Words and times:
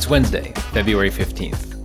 It's 0.00 0.08
Wednesday, 0.08 0.52
February 0.72 1.10
15th. 1.10 1.76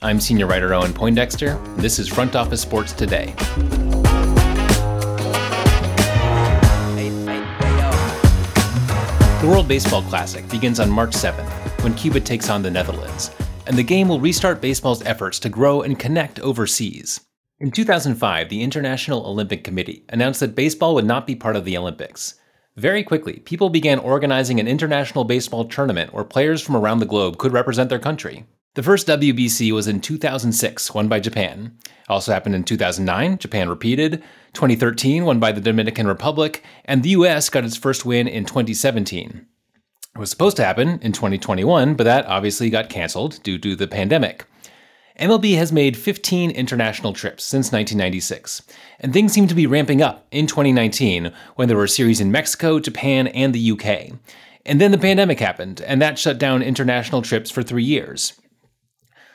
I'm 0.00 0.20
senior 0.20 0.46
writer 0.46 0.72
Owen 0.72 0.94
Poindexter, 0.94 1.50
and 1.50 1.78
this 1.78 1.98
is 1.98 2.08
Front 2.08 2.34
Office 2.34 2.62
Sports 2.62 2.94
Today. 2.94 3.34
The 9.42 9.46
World 9.46 9.68
Baseball 9.68 10.00
Classic 10.04 10.48
begins 10.48 10.80
on 10.80 10.88
March 10.88 11.10
7th 11.10 11.82
when 11.84 11.92
Cuba 11.92 12.20
takes 12.20 12.48
on 12.48 12.62
the 12.62 12.70
Netherlands, 12.70 13.32
and 13.66 13.76
the 13.76 13.82
game 13.82 14.08
will 14.08 14.18
restart 14.18 14.62
baseball's 14.62 15.04
efforts 15.04 15.38
to 15.40 15.50
grow 15.50 15.82
and 15.82 15.98
connect 15.98 16.40
overseas. 16.40 17.20
In 17.60 17.70
2005, 17.70 18.48
the 18.48 18.62
International 18.62 19.26
Olympic 19.26 19.62
Committee 19.62 20.06
announced 20.08 20.40
that 20.40 20.54
baseball 20.54 20.94
would 20.94 21.04
not 21.04 21.26
be 21.26 21.36
part 21.36 21.54
of 21.54 21.66
the 21.66 21.76
Olympics. 21.76 22.36
Very 22.78 23.02
quickly, 23.02 23.40
people 23.40 23.70
began 23.70 23.98
organizing 23.98 24.60
an 24.60 24.68
international 24.68 25.24
baseball 25.24 25.64
tournament 25.64 26.14
where 26.14 26.22
players 26.22 26.62
from 26.62 26.76
around 26.76 27.00
the 27.00 27.06
globe 27.06 27.36
could 27.36 27.52
represent 27.52 27.90
their 27.90 27.98
country. 27.98 28.44
The 28.76 28.84
first 28.84 29.08
WBC 29.08 29.72
was 29.72 29.88
in 29.88 30.00
2006, 30.00 30.94
won 30.94 31.08
by 31.08 31.18
Japan. 31.18 31.76
Also 32.08 32.32
happened 32.32 32.54
in 32.54 32.62
2009, 32.62 33.38
Japan 33.38 33.68
repeated. 33.68 34.22
2013, 34.52 35.24
won 35.24 35.40
by 35.40 35.50
the 35.50 35.60
Dominican 35.60 36.06
Republic, 36.06 36.62
and 36.84 37.02
the 37.02 37.08
US 37.08 37.50
got 37.50 37.64
its 37.64 37.76
first 37.76 38.04
win 38.04 38.28
in 38.28 38.44
2017. 38.44 39.44
It 40.14 40.18
was 40.20 40.30
supposed 40.30 40.56
to 40.58 40.64
happen 40.64 41.00
in 41.02 41.10
2021, 41.10 41.94
but 41.94 42.04
that 42.04 42.26
obviously 42.26 42.70
got 42.70 42.88
canceled 42.88 43.42
due 43.42 43.58
to 43.58 43.74
the 43.74 43.88
pandemic. 43.88 44.44
MLB 45.18 45.56
has 45.56 45.72
made 45.72 45.96
15 45.96 46.52
international 46.52 47.12
trips 47.12 47.42
since 47.42 47.72
1996, 47.72 48.62
and 49.00 49.12
things 49.12 49.32
seem 49.32 49.48
to 49.48 49.54
be 49.54 49.66
ramping 49.66 50.00
up 50.00 50.28
in 50.30 50.46
2019 50.46 51.32
when 51.56 51.66
there 51.66 51.76
were 51.76 51.88
series 51.88 52.20
in 52.20 52.30
Mexico, 52.30 52.78
Japan, 52.78 53.26
and 53.26 53.52
the 53.52 53.72
UK. 53.72 54.12
And 54.64 54.80
then 54.80 54.92
the 54.92 54.98
pandemic 54.98 55.40
happened, 55.40 55.80
and 55.80 56.00
that 56.00 56.20
shut 56.20 56.38
down 56.38 56.62
international 56.62 57.22
trips 57.22 57.50
for 57.50 57.64
three 57.64 57.82
years. 57.82 58.34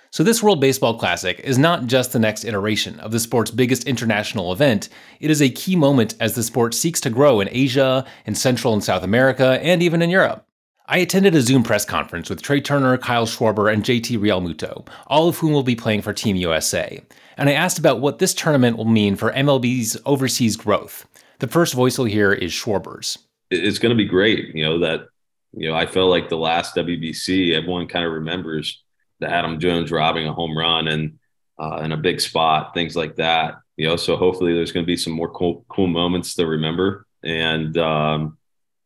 So, 0.10 0.24
this 0.24 0.42
World 0.42 0.62
Baseball 0.62 0.98
Classic 0.98 1.42
is 1.42 1.58
not 1.58 1.88
just 1.88 2.14
the 2.14 2.20
next 2.20 2.46
iteration 2.46 3.00
of 3.02 3.12
the 3.12 3.20
sport's 3.20 3.52
biggest 3.52 3.84
international 3.86 4.54
event, 4.54 4.88
it 5.20 5.32
is 5.32 5.42
a 5.42 5.50
key 5.50 5.76
moment 5.76 6.16
as 6.20 6.36
the 6.36 6.44
sport 6.44 6.74
seeks 6.74 7.02
to 7.02 7.10
grow 7.10 7.42
in 7.42 7.50
Asia, 7.52 8.06
in 8.26 8.36
Central 8.36 8.74
and 8.74 8.84
South 8.84 9.04
America, 9.04 9.60
and 9.62 9.84
even 9.84 10.02
in 10.02 10.10
Europe. 10.10 10.46
I 10.86 10.98
attended 10.98 11.34
a 11.34 11.42
Zoom 11.42 11.64
press 11.64 11.86
conference 11.86 12.30
with 12.30 12.42
Trea 12.42 12.60
Turner, 12.60 12.98
Kyle 12.98 13.26
Schwarber, 13.26 13.72
and 13.72 13.84
JT 13.84 14.20
Realmuto, 14.20 14.86
all 15.08 15.30
of 15.30 15.38
whom 15.38 15.54
will 15.54 15.64
be 15.64 15.78
playing 15.78 16.02
for 16.02 16.12
Team 16.12 16.36
USA. 16.36 17.02
And 17.38 17.48
I 17.48 17.54
asked 17.54 17.80
about 17.80 18.02
what 18.02 18.20
this 18.20 18.34
tournament 18.34 18.78
will 18.78 18.86
mean 18.86 19.16
for 19.16 19.32
MLB's 19.32 19.98
overseas 20.06 20.58
growth. 20.58 21.08
The 21.40 21.48
first 21.48 21.74
voice 21.74 21.98
we'll 21.98 22.08
hear 22.08 22.34
is 22.34 22.52
Schwarber's. 22.52 23.18
It's 23.50 23.80
going 23.80 23.92
to 23.92 23.96
be 23.96 24.08
great. 24.08 24.54
You 24.54 24.66
know, 24.66 24.80
that, 24.80 25.08
you 25.54 25.70
know, 25.70 25.76
I 25.76 25.86
felt 25.86 26.10
like 26.10 26.28
the 26.28 26.38
last 26.38 26.76
WBC, 26.76 27.54
everyone 27.54 27.88
kind 27.88 28.06
of 28.06 28.12
remembers 28.12 28.84
the 29.22 29.30
Adam 29.30 29.62
Jones 29.62 29.90
robbing 29.90 30.28
a 30.28 30.34
home 30.34 30.58
run 30.58 30.90
and, 30.90 31.18
uh, 31.58 31.78
in 31.78 31.94
a 31.94 31.98
big 31.98 32.20
spot, 32.20 32.74
things 32.74 32.96
like 32.96 33.16
that. 33.16 33.56
You 33.78 33.88
know, 33.88 33.96
so 33.96 34.18
hopefully 34.18 34.54
there's 34.54 34.74
going 34.74 34.86
to 34.86 34.92
be 34.92 34.98
some 34.98 35.14
more 35.14 35.30
cool, 35.30 35.66
cool 35.70 35.88
moments 35.88 36.36
to 36.36 36.46
remember. 36.46 37.08
And, 37.24 37.78
um, 37.78 38.38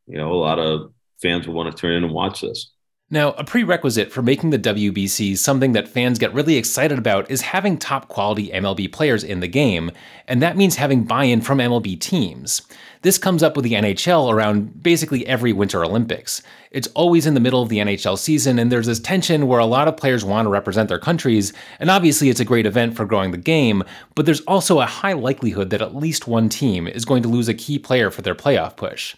you 0.05 0.17
know, 0.17 0.31
a 0.31 0.35
lot 0.35 0.59
of 0.59 0.93
fans 1.21 1.47
will 1.47 1.55
want 1.55 1.71
to 1.71 1.79
turn 1.79 1.93
in 1.93 2.03
and 2.03 2.13
watch 2.13 2.41
this. 2.41 2.71
Now, 3.09 3.31
a 3.33 3.45
prerequisite 3.45 4.11
for 4.11 4.21
making 4.21 4.49
the 4.49 4.59
WBC 4.59 5.37
something 5.37 5.71
that 5.71 5.87
fans 5.87 6.19
get 6.19 6.33
really 6.33 6.57
excited 6.57 6.97
about 6.97 7.31
is 7.31 7.39
having 7.39 7.77
top 7.77 8.09
quality 8.09 8.49
MLB 8.49 8.91
players 8.91 9.23
in 9.23 9.39
the 9.39 9.47
game, 9.47 9.91
and 10.27 10.41
that 10.41 10.57
means 10.57 10.75
having 10.75 11.05
buy 11.05 11.23
in 11.23 11.39
from 11.39 11.59
MLB 11.59 11.97
teams. 12.01 12.63
This 13.03 13.17
comes 13.17 13.43
up 13.43 13.55
with 13.55 13.63
the 13.63 13.75
NHL 13.75 14.29
around 14.29 14.83
basically 14.83 15.25
every 15.25 15.53
Winter 15.53 15.85
Olympics. 15.85 16.41
It's 16.71 16.89
always 16.95 17.25
in 17.25 17.33
the 17.33 17.39
middle 17.39 17.61
of 17.61 17.69
the 17.69 17.77
NHL 17.77 18.17
season, 18.17 18.59
and 18.59 18.69
there's 18.69 18.87
this 18.87 18.99
tension 18.99 19.47
where 19.47 19.61
a 19.61 19.65
lot 19.65 19.87
of 19.87 19.95
players 19.95 20.25
want 20.25 20.45
to 20.45 20.49
represent 20.49 20.89
their 20.89 20.99
countries, 20.99 21.53
and 21.79 21.89
obviously 21.89 22.29
it's 22.29 22.41
a 22.41 22.45
great 22.45 22.65
event 22.65 22.97
for 22.97 23.05
growing 23.05 23.31
the 23.31 23.37
game, 23.37 23.83
but 24.15 24.25
there's 24.25 24.41
also 24.41 24.81
a 24.81 24.85
high 24.85 25.13
likelihood 25.13 25.69
that 25.69 25.81
at 25.81 25.95
least 25.95 26.27
one 26.27 26.49
team 26.49 26.89
is 26.89 27.05
going 27.05 27.23
to 27.23 27.29
lose 27.29 27.47
a 27.47 27.53
key 27.53 27.79
player 27.79 28.11
for 28.11 28.21
their 28.21 28.35
playoff 28.35 28.75
push. 28.75 29.15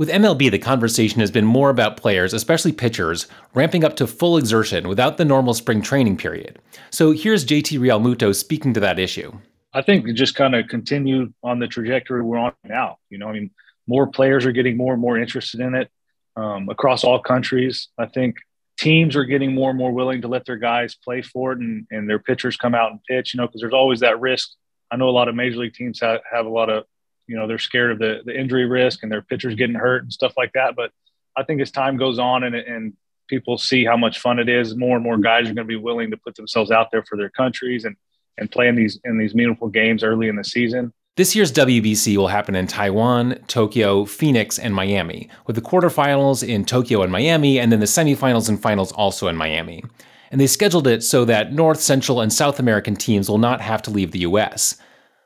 With 0.00 0.08
MLB, 0.08 0.50
the 0.50 0.58
conversation 0.58 1.20
has 1.20 1.30
been 1.30 1.44
more 1.44 1.68
about 1.68 1.98
players, 1.98 2.32
especially 2.32 2.72
pitchers, 2.72 3.26
ramping 3.52 3.84
up 3.84 3.96
to 3.96 4.06
full 4.06 4.38
exertion 4.38 4.88
without 4.88 5.18
the 5.18 5.26
normal 5.26 5.52
spring 5.52 5.82
training 5.82 6.16
period. 6.16 6.58
So 6.88 7.10
here's 7.10 7.44
JT 7.44 7.78
Realmuto 7.78 8.34
speaking 8.34 8.72
to 8.72 8.80
that 8.80 8.98
issue. 8.98 9.30
I 9.74 9.82
think 9.82 10.06
just 10.14 10.36
kind 10.36 10.54
of 10.54 10.68
continue 10.68 11.34
on 11.42 11.58
the 11.58 11.66
trajectory 11.66 12.22
we're 12.22 12.38
on 12.38 12.54
now. 12.64 12.96
You 13.10 13.18
know, 13.18 13.28
I 13.28 13.34
mean, 13.34 13.50
more 13.86 14.06
players 14.06 14.46
are 14.46 14.52
getting 14.52 14.78
more 14.78 14.94
and 14.94 15.02
more 15.02 15.18
interested 15.18 15.60
in 15.60 15.74
it 15.74 15.90
um, 16.34 16.70
across 16.70 17.04
all 17.04 17.20
countries. 17.20 17.88
I 17.98 18.06
think 18.06 18.36
teams 18.78 19.16
are 19.16 19.24
getting 19.24 19.54
more 19.54 19.68
and 19.68 19.78
more 19.78 19.92
willing 19.92 20.22
to 20.22 20.28
let 20.28 20.46
their 20.46 20.56
guys 20.56 20.94
play 20.94 21.20
for 21.20 21.52
it 21.52 21.58
and, 21.58 21.86
and 21.90 22.08
their 22.08 22.20
pitchers 22.20 22.56
come 22.56 22.74
out 22.74 22.90
and 22.90 23.04
pitch, 23.04 23.34
you 23.34 23.38
know, 23.38 23.46
because 23.46 23.60
there's 23.60 23.74
always 23.74 24.00
that 24.00 24.18
risk. 24.18 24.48
I 24.90 24.96
know 24.96 25.10
a 25.10 25.12
lot 25.12 25.28
of 25.28 25.34
major 25.34 25.58
league 25.58 25.74
teams 25.74 26.00
have, 26.00 26.22
have 26.32 26.46
a 26.46 26.50
lot 26.50 26.70
of 26.70 26.84
you 27.30 27.36
know 27.36 27.46
they're 27.46 27.58
scared 27.58 27.92
of 27.92 27.98
the 28.00 28.22
the 28.24 28.38
injury 28.38 28.66
risk 28.66 29.04
and 29.04 29.12
their 29.12 29.22
pitchers 29.22 29.54
getting 29.54 29.76
hurt 29.76 30.02
and 30.02 30.12
stuff 30.12 30.34
like 30.36 30.52
that. 30.54 30.74
But 30.74 30.90
I 31.36 31.44
think 31.44 31.60
as 31.60 31.70
time 31.70 31.96
goes 31.96 32.18
on 32.18 32.42
and 32.42 32.56
and 32.56 32.92
people 33.28 33.56
see 33.56 33.84
how 33.84 33.96
much 33.96 34.18
fun 34.18 34.40
it 34.40 34.48
is, 34.48 34.74
more 34.74 34.96
and 34.96 35.04
more 35.04 35.16
guys 35.16 35.42
are 35.42 35.54
going 35.54 35.56
to 35.58 35.64
be 35.64 35.76
willing 35.76 36.10
to 36.10 36.16
put 36.16 36.34
themselves 36.34 36.72
out 36.72 36.90
there 36.90 37.04
for 37.04 37.16
their 37.16 37.30
countries 37.30 37.84
and 37.84 37.96
and 38.36 38.50
play 38.50 38.66
in 38.66 38.74
these 38.74 38.98
in 39.04 39.16
these 39.16 39.32
meaningful 39.32 39.68
games 39.68 40.02
early 40.02 40.28
in 40.28 40.34
the 40.34 40.42
season. 40.42 40.92
This 41.16 41.36
year's 41.36 41.52
WBC 41.52 42.16
will 42.16 42.28
happen 42.28 42.56
in 42.56 42.66
Taiwan, 42.66 43.38
Tokyo, 43.46 44.04
Phoenix, 44.06 44.58
and 44.58 44.74
Miami, 44.74 45.28
with 45.46 45.54
the 45.54 45.62
quarterfinals 45.62 46.46
in 46.46 46.64
Tokyo 46.64 47.02
and 47.02 47.12
Miami, 47.12 47.60
and 47.60 47.70
then 47.70 47.80
the 47.80 47.86
semifinals 47.86 48.48
and 48.48 48.60
finals 48.60 48.90
also 48.92 49.28
in 49.28 49.36
Miami. 49.36 49.84
And 50.30 50.40
they 50.40 50.46
scheduled 50.46 50.86
it 50.86 51.02
so 51.02 51.24
that 51.26 51.52
North, 51.52 51.80
Central, 51.80 52.20
and 52.20 52.32
South 52.32 52.58
American 52.58 52.96
teams 52.96 53.28
will 53.28 53.38
not 53.38 53.60
have 53.60 53.82
to 53.82 53.90
leave 53.90 54.12
the 54.12 54.20
US. 54.20 54.76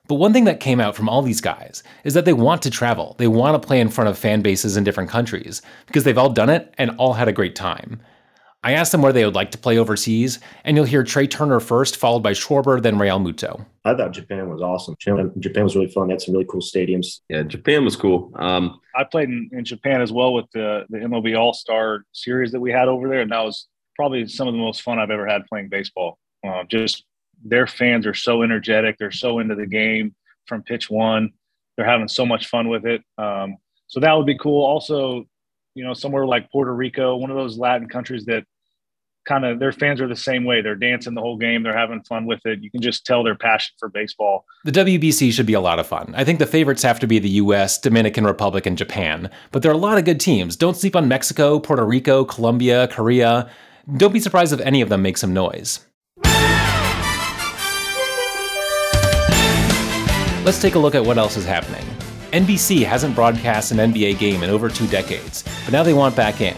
But 0.07 0.17
one 0.17 0.33
thing 0.33 0.45
that 0.45 0.61
came 0.61 0.81
out 0.81 0.95
from 0.95 1.09
all 1.09 1.23
these 1.23 1.41
guys 1.41 1.83
is 2.05 2.15
that 2.15 2.27
they 2.27 2.35
want 2.35 2.63
to 2.63 2.71
travel. 2.71 3.15
They 3.19 3.29
want 3.29 3.61
to 3.61 3.67
play 3.67 3.81
in 3.81 3.89
front 3.89 4.11
of 4.11 4.19
fan 4.19 4.43
bases 4.43 4.77
in 4.77 4.85
different 4.85 5.11
countries 5.11 5.63
because 5.87 6.05
they've 6.05 6.19
all 6.19 6.31
done 6.31 6.51
it 6.51 6.75
and 6.77 6.91
all 6.99 7.15
had 7.15 7.29
a 7.29 7.33
great 7.33 7.57
time. 7.57 8.01
I 8.65 8.73
asked 8.73 8.93
them 8.93 9.03
where 9.03 9.13
they 9.13 9.27
would 9.27 9.35
like 9.35 9.51
to 9.51 9.59
play 9.59 9.77
overseas, 9.77 10.41
and 10.65 10.75
you'll 10.75 10.87
hear 10.87 11.05
Trea 11.05 11.27
Turner 11.27 11.61
first, 11.61 11.99
followed 11.99 12.23
by 12.23 12.33
Schwarber, 12.33 12.83
then 12.83 12.97
Realmuto. 12.97 13.65
I 13.85 13.95
thought 13.95 14.13
Japan 14.13 14.49
was 14.49 14.63
awesome. 14.63 14.97
Japan 14.99 15.65
was 15.65 15.77
really 15.77 15.91
fun. 15.91 16.09
They 16.09 16.15
had 16.15 16.23
some 16.23 16.33
really 16.33 16.47
cool 16.47 16.63
stadiums. 16.63 17.21
Yeah, 17.29 17.43
Japan 17.43 17.85
was 17.85 17.95
cool. 17.95 18.33
Um, 18.37 18.81
I 18.97 19.05
played 19.05 19.29
in, 19.29 19.51
in, 19.53 19.67
Japan 19.67 20.01
as 20.01 20.13
well 20.13 20.33
with 20.33 20.47
the, 20.55 20.87
the 20.89 20.97
MLB 20.97 21.39
All 21.39 21.53
Star 21.53 22.07
series 22.13 22.53
that 22.53 22.61
we 22.61 22.73
had 22.73 22.89
over 22.89 23.07
there, 23.07 23.21
and 23.21 23.31
that 23.33 23.45
was 23.45 23.69
probably 23.97 24.27
some 24.27 24.49
of 24.49 24.55
the 24.55 24.61
most 24.61 24.81
fun 24.81 24.99
I've 24.99 25.11
ever 25.11 25.27
had 25.27 25.45
playing 25.47 25.69
baseball. 25.69 26.19
Uh, 26.43 26.65
just 26.65 27.05
their 27.43 27.67
fans 27.67 28.07
are 28.07 28.15
so 28.15 28.43
energetic. 28.43 28.97
They're 28.99 29.11
so 29.11 29.39
into 29.39 29.55
the 29.55 29.67
game 29.67 30.15
from 30.47 30.63
pitch 30.63 30.91
one. 30.91 31.33
They're 31.77 31.87
having 31.87 32.09
so 32.09 32.27
much 32.27 32.47
fun 32.47 32.69
with 32.69 32.87
it. 32.87 33.03
Um, 33.19 33.57
so 33.87 34.01
that 34.01 34.13
would 34.13 34.27
be 34.27 34.39
cool. 34.39 34.65
Also, 34.65 35.27
you 35.75 35.85
know, 35.85 35.95
somewhere 35.95 36.27
like 36.27 36.51
Puerto 36.51 36.75
Rico, 36.75 37.17
one 37.17 37.31
of 37.31 37.37
those 37.37 37.59
Latin 37.59 37.89
countries 37.89 38.25
that 38.27 38.45
kind 39.25 39.45
of 39.45 39.59
their 39.59 39.73
fans 39.73 40.01
are 40.01 40.09
the 40.09 40.17
same 40.17 40.45
way. 40.45 40.61
They're 40.61 40.75
dancing 40.75 41.15
the 41.15 41.21
whole 41.21 41.37
game. 41.37 41.63
They're 41.63 41.77
having 41.77 42.03
fun 42.03 42.27
with 42.27 42.41
it. 42.45 42.63
You 42.63 42.71
can 42.71 42.81
just 42.81 43.07
tell 43.07 43.23
their 43.23 43.35
passion 43.35 43.75
for 43.79 43.89
baseball. 43.89 44.45
The 44.65 44.73
WBC 44.73 45.33
should 45.33 45.47
be 45.47 45.55
a 45.55 45.61
lot 45.61 45.79
of 45.79 45.87
fun. 45.87 46.15
I 46.17 46.25
think 46.25 46.39
the 46.39 46.47
favorites 46.47 46.83
have 46.83 47.01
to 47.01 47.07
be 47.07 47.19
the 47.19 47.31
US, 47.31 47.79
Dominican 47.79 48.25
Republic, 48.25 48.67
and 48.67 48.79
Japan. 48.79 49.31
But 49.51 49.63
there 49.63 49.71
are 49.71 49.75
a 49.75 49.79
lot 49.79 49.99
of 49.99 50.05
good 50.05 50.21
teams. 50.21 50.57
Don't 50.57 50.77
sleep 50.77 50.95
on 50.95 51.09
Mexico, 51.09 51.59
Puerto 51.59 51.85
Rico, 51.85 52.25
Colombia, 52.25 52.89
Korea. 52.89 53.51
Don't 53.97 54.13
be 54.13 54.21
surprised 54.21 54.53
if 54.53 54.61
any 54.61 54.81
of 54.81 54.89
them 54.89 55.03
make 55.03 55.17
some 55.17 55.33
noise. 55.33 55.85
Let's 60.45 60.61
take 60.61 60.75
a 60.75 60.79
look 60.79 60.95
at 60.95 61.03
what 61.03 61.17
else 61.17 61.39
is 61.39 61.47
happening. 61.47 61.87
NBC 62.33 62.85
hasn't 62.85 63.15
broadcast 63.15 63.73
an 63.73 63.79
NBA 63.79 64.19
game 64.19 64.43
in 64.43 64.51
over 64.51 64.69
two 64.69 64.87
decades, 64.89 65.43
but 65.65 65.73
now 65.73 65.83
they 65.83 65.95
want 65.95 66.15
back 66.15 66.43
in. 66.43 66.55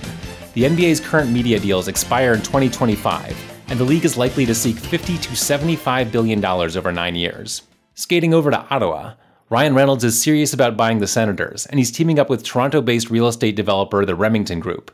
The 0.55 0.65
NBA's 0.65 0.99
current 0.99 1.31
media 1.31 1.61
deals 1.61 1.87
expire 1.87 2.33
in 2.33 2.43
2025, 2.43 3.37
and 3.69 3.79
the 3.79 3.85
league 3.85 4.05
is 4.05 4.17
likely 4.17 4.45
to 4.45 4.57
seek 4.57 4.77
50 4.77 5.19
to 5.19 5.37
75 5.37 6.11
billion 6.11 6.41
dollars 6.41 6.77
over 6.77 6.91
9 6.91 7.15
years. 7.15 7.63
Skating 7.95 8.35
over 8.35 8.51
to 8.51 8.67
Ottawa, 8.71 9.13
Ryan 9.51 9.77
Reynolds 9.77 10.03
is 10.03 10.21
serious 10.21 10.53
about 10.53 10.77
buying 10.77 10.99
the 10.99 11.07
Senators, 11.07 11.65
and 11.67 11.79
he's 11.79 11.93
teaming 11.93 12.19
up 12.19 12.29
with 12.29 12.43
Toronto-based 12.43 13.09
real 13.09 13.29
estate 13.29 13.55
developer 13.55 14.05
the 14.05 14.17
Remington 14.17 14.59
Group. 14.59 14.91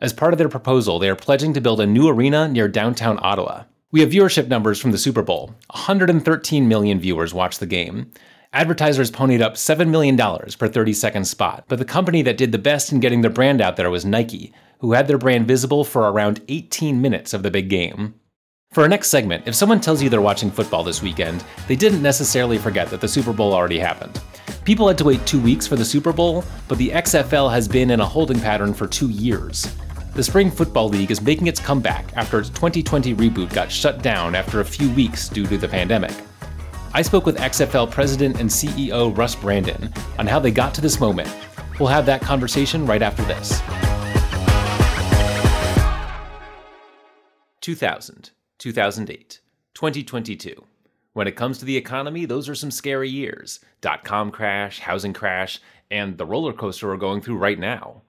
As 0.00 0.12
part 0.12 0.32
of 0.32 0.38
their 0.38 0.48
proposal, 0.48 1.00
they 1.00 1.10
are 1.10 1.16
pledging 1.16 1.52
to 1.54 1.60
build 1.60 1.80
a 1.80 1.86
new 1.86 2.06
arena 2.06 2.46
near 2.46 2.68
downtown 2.68 3.18
Ottawa. 3.22 3.64
We 3.90 4.02
have 4.02 4.10
viewership 4.10 4.46
numbers 4.46 4.80
from 4.80 4.92
the 4.92 4.98
Super 4.98 5.22
Bowl. 5.22 5.56
113 5.70 6.68
million 6.68 7.00
viewers 7.00 7.34
watched 7.34 7.58
the 7.58 7.66
game. 7.66 8.12
Advertisers 8.52 9.10
ponied 9.10 9.42
up 9.42 9.54
$7 9.54 9.88
million 9.88 10.16
per 10.16 10.68
30 10.68 10.92
second 10.92 11.24
spot, 11.26 11.64
but 11.68 11.78
the 11.78 11.84
company 11.84 12.22
that 12.22 12.36
did 12.36 12.52
the 12.52 12.58
best 12.58 12.92
in 12.92 13.00
getting 13.00 13.20
their 13.20 13.30
brand 13.30 13.60
out 13.60 13.76
there 13.76 13.90
was 13.90 14.04
Nike, 14.04 14.52
who 14.80 14.92
had 14.92 15.08
their 15.08 15.18
brand 15.18 15.46
visible 15.48 15.84
for 15.84 16.08
around 16.08 16.40
18 16.48 17.00
minutes 17.00 17.34
of 17.34 17.42
the 17.42 17.50
big 17.50 17.68
game. 17.68 18.14
For 18.72 18.82
our 18.82 18.88
next 18.88 19.08
segment, 19.08 19.46
if 19.46 19.54
someone 19.54 19.80
tells 19.80 20.02
you 20.02 20.08
they're 20.08 20.20
watching 20.20 20.50
football 20.50 20.84
this 20.84 21.02
weekend, 21.02 21.44
they 21.66 21.76
didn't 21.76 22.02
necessarily 22.02 22.58
forget 22.58 22.88
that 22.90 23.00
the 23.00 23.08
Super 23.08 23.32
Bowl 23.32 23.54
already 23.54 23.78
happened. 23.78 24.20
People 24.64 24.88
had 24.88 24.98
to 24.98 25.04
wait 25.04 25.24
two 25.26 25.40
weeks 25.40 25.66
for 25.66 25.76
the 25.76 25.84
Super 25.84 26.12
Bowl, 26.12 26.44
but 26.68 26.78
the 26.78 26.90
XFL 26.90 27.50
has 27.50 27.68
been 27.68 27.90
in 27.90 28.00
a 28.00 28.06
holding 28.06 28.40
pattern 28.40 28.74
for 28.74 28.86
two 28.86 29.08
years. 29.10 29.66
the 30.14 30.22
Spring 30.22 30.50
Football 30.50 30.88
League 30.88 31.10
is 31.10 31.20
making 31.20 31.46
its 31.46 31.60
comeback 31.60 32.06
after 32.16 32.38
its 32.38 32.48
2020 32.48 33.14
reboot 33.14 33.52
got 33.52 33.70
shut 33.70 34.02
down 34.02 34.34
after 34.34 34.60
a 34.60 34.64
few 34.64 34.90
weeks 34.92 35.28
due 35.28 35.46
to 35.46 35.58
the 35.58 35.68
pandemic. 35.68 36.14
I 36.96 37.02
spoke 37.02 37.26
with 37.26 37.36
XFL 37.36 37.90
President 37.90 38.40
and 38.40 38.48
CEO 38.48 39.14
Russ 39.14 39.34
Brandon 39.34 39.92
on 40.18 40.26
how 40.26 40.38
they 40.38 40.50
got 40.50 40.72
to 40.76 40.80
this 40.80 40.98
moment. 40.98 41.28
We'll 41.78 41.90
have 41.90 42.06
that 42.06 42.22
conversation 42.22 42.86
right 42.86 43.02
after 43.02 43.22
this. 43.24 43.60
2000, 47.60 48.30
2008, 48.56 49.40
2022. 49.74 50.64
When 51.12 51.28
it 51.28 51.36
comes 51.36 51.58
to 51.58 51.66
the 51.66 51.76
economy, 51.76 52.24
those 52.24 52.48
are 52.48 52.54
some 52.54 52.70
scary 52.70 53.10
years. 53.10 53.60
Dot 53.82 54.02
com 54.02 54.30
crash, 54.30 54.78
housing 54.78 55.12
crash, 55.12 55.60
and 55.90 56.16
the 56.16 56.24
roller 56.24 56.54
coaster 56.54 56.86
we're 56.86 56.96
going 56.96 57.20
through 57.20 57.36
right 57.36 57.58
now. 57.58 58.04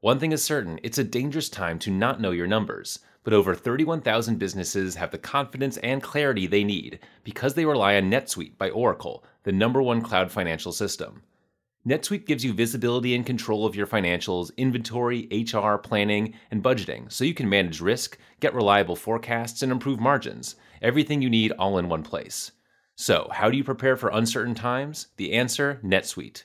One 0.00 0.18
thing 0.18 0.32
is 0.32 0.42
certain 0.42 0.80
it's 0.82 0.96
a 0.96 1.04
dangerous 1.04 1.50
time 1.50 1.78
to 1.80 1.90
not 1.90 2.22
know 2.22 2.30
your 2.30 2.46
numbers, 2.46 3.00
but 3.22 3.32
over 3.32 3.54
31,000 3.54 4.38
businesses 4.38 4.94
have 4.94 5.10
the 5.10 5.18
confidence 5.18 5.76
and 5.78 6.02
clarity 6.02 6.46
they 6.46 6.64
need 6.64 6.98
because 7.24 7.54
they 7.54 7.64
rely 7.64 7.96
on 7.96 8.10
NetSuite 8.10 8.56
by 8.56 8.70
Oracle, 8.70 9.24
the 9.42 9.52
number 9.52 9.82
one 9.82 10.00
cloud 10.00 10.32
financial 10.32 10.72
system. 10.72 11.22
NetSuite 11.86 12.26
gives 12.26 12.44
you 12.44 12.52
visibility 12.52 13.14
and 13.14 13.24
control 13.24 13.64
of 13.64 13.74
your 13.74 13.86
financials, 13.86 14.54
inventory, 14.58 15.28
HR, 15.30 15.76
planning, 15.76 16.34
and 16.50 16.62
budgeting 16.62 17.10
so 17.10 17.24
you 17.24 17.32
can 17.32 17.48
manage 17.48 17.80
risk, 17.80 18.18
get 18.40 18.54
reliable 18.54 18.96
forecasts, 18.96 19.62
and 19.62 19.72
improve 19.72 19.98
margins. 19.98 20.56
Everything 20.82 21.22
you 21.22 21.30
need 21.30 21.52
all 21.52 21.78
in 21.78 21.88
one 21.88 22.02
place. 22.02 22.52
So, 22.96 23.28
how 23.32 23.48
do 23.48 23.56
you 23.56 23.64
prepare 23.64 23.96
for 23.96 24.10
uncertain 24.10 24.54
times? 24.54 25.06
The 25.16 25.32
answer 25.32 25.80
NetSuite. 25.82 26.44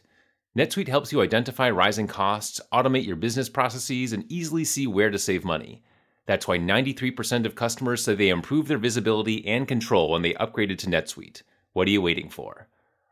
NetSuite 0.58 0.88
helps 0.88 1.12
you 1.12 1.22
identify 1.22 1.70
rising 1.70 2.08
costs, 2.08 2.62
automate 2.72 3.06
your 3.06 3.18
business 3.18 3.50
processes, 3.50 4.14
and 4.14 4.24
easily 4.32 4.64
see 4.64 4.88
where 4.88 5.12
to 5.12 5.20
save 5.20 5.44
money. 5.44 5.84
That's 6.26 6.48
why 6.48 6.58
93% 6.58 7.46
of 7.46 7.56
customers 7.56 8.04
say 8.04 8.16
they 8.16 8.30
improved 8.30 8.68
their 8.68 8.78
visibility 8.78 9.46
and 9.48 9.68
control 9.68 10.10
when 10.10 10.22
they 10.22 10.34
upgraded 10.34 10.78
to 10.80 10.88
NetSuite. 10.88 11.44
What 11.74 11.88
are 11.88 11.92
you 11.92 12.02
waiting 12.02 12.30
for? 12.30 12.68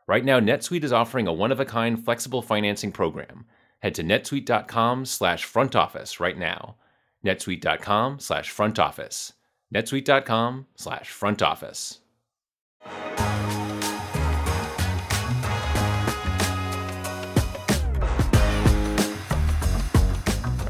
Right 0.06 0.24
now, 0.24 0.40
NetSuite 0.40 0.84
is 0.84 0.92
offering 0.92 1.26
a 1.26 1.32
one-of-a-kind 1.32 2.04
flexible 2.04 2.42
financing 2.42 2.92
program. 2.92 3.46
Head 3.80 3.94
to 3.96 4.02
netsuite.com 4.02 5.06
slash 5.06 5.44
front 5.44 5.76
office 5.76 6.20
right 6.20 6.38
now. 6.38 6.76
netsuite.com 7.24 8.18
slash 8.18 8.50
front 8.50 8.78
office. 8.78 9.32
netsuite.com 9.74 10.66
slash 10.74 11.10
front 11.10 11.42
office. 11.42 12.00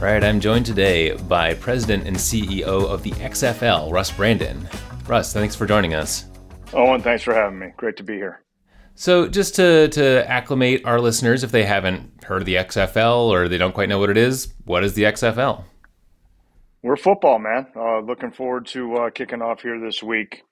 All 0.04 0.10
right, 0.10 0.22
I'm 0.22 0.38
joined 0.38 0.66
today 0.66 1.16
by 1.16 1.54
President 1.54 2.06
and 2.06 2.14
CEO 2.14 2.62
of 2.62 3.02
the 3.02 3.12
XFL, 3.12 3.90
Russ 3.90 4.10
Brandon. 4.10 4.68
Russ, 5.06 5.32
thanks 5.32 5.56
for 5.56 5.64
joining 5.64 5.94
us. 5.94 6.26
Owen, 6.74 7.00
thanks 7.00 7.22
for 7.22 7.32
having 7.32 7.58
me. 7.58 7.68
Great 7.78 7.96
to 7.96 8.02
be 8.02 8.12
here. 8.12 8.42
So, 8.96 9.26
just 9.26 9.54
to, 9.54 9.88
to 9.88 10.30
acclimate 10.30 10.84
our 10.84 11.00
listeners, 11.00 11.42
if 11.42 11.52
they 11.52 11.64
haven't 11.64 12.22
heard 12.22 12.42
of 12.42 12.44
the 12.44 12.56
XFL 12.56 13.30
or 13.30 13.48
they 13.48 13.56
don't 13.56 13.72
quite 13.72 13.88
know 13.88 13.98
what 13.98 14.10
it 14.10 14.18
is, 14.18 14.52
what 14.66 14.84
is 14.84 14.92
the 14.92 15.04
XFL? 15.04 15.64
We're 16.82 16.96
football, 16.96 17.38
man. 17.38 17.68
Uh, 17.74 18.00
looking 18.00 18.30
forward 18.30 18.66
to 18.66 18.96
uh, 18.96 19.10
kicking 19.10 19.40
off 19.40 19.62
here 19.62 19.80
this 19.80 20.02
week. 20.02 20.42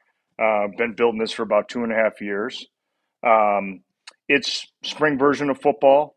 Uh, 0.43 0.69
been 0.79 0.95
building 0.95 1.21
this 1.21 1.33
for 1.33 1.43
about 1.43 1.69
two 1.69 1.85
and 1.85 1.93
a 1.93 1.95
half 1.95 2.23
years. 2.23 2.69
Um, 3.23 3.83
it's 4.31 4.67
spring 4.83 5.19
version 5.19 5.51
of 5.51 5.61
football 5.61 6.15